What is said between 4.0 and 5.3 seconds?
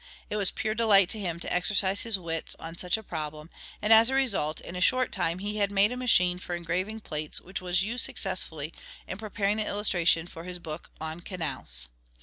a result in a short